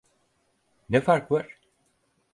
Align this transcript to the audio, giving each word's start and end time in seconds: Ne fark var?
Ne 0.89 1.01
fark 1.01 1.31
var? 1.31 1.47